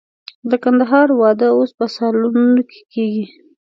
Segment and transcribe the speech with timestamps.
[0.49, 3.25] د کندهار واده اوس په سالونونو کې کېږي.